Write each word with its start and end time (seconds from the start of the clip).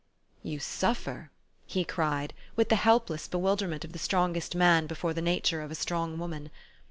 "You 0.51 0.57
suffer!" 0.57 1.29
he 1.67 1.85
cried, 1.85 2.33
with 2.55 2.69
the 2.69 2.75
helpless 2.75 3.27
bewil 3.27 3.55
derment 3.55 3.83
of 3.85 3.91
the 3.93 3.99
strongest 3.99 4.55
man 4.55 4.87
before 4.87 5.13
the 5.13 5.21
nature 5.21 5.61
of 5.61 5.69
a 5.69 5.75
strong 5.75 6.17
woman. 6.17 6.49